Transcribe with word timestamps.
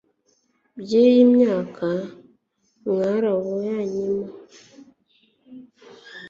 by'iyi 0.79 1.21
myaka 1.33 1.89
mwarubanyemo 2.83 4.27